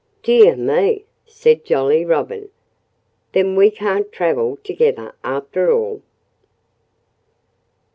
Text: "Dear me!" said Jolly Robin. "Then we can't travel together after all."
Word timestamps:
"Dear 0.23 0.55
me!" 0.55 1.05
said 1.27 1.63
Jolly 1.63 2.03
Robin. 2.03 2.49
"Then 3.33 3.55
we 3.55 3.69
can't 3.69 4.11
travel 4.11 4.57
together 4.63 5.13
after 5.23 5.71
all." 5.71 6.01